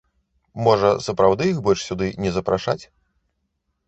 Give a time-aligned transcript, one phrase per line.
[0.67, 2.79] Можа, сапраўды іх больш сюды не запрашаць?